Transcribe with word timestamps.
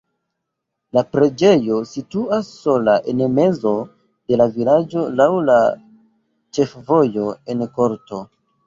La 0.97 1.03
preĝejo 1.15 1.77
situas 1.89 2.49
sola 2.63 2.97
en 3.13 3.23
mezo 3.35 3.75
de 3.87 4.41
la 4.43 4.51
vilaĝo 4.57 5.07
laŭ 5.21 5.29
la 5.53 5.63
ĉefvojo 6.59 7.33
en 7.57 7.65
korto. 7.81 8.27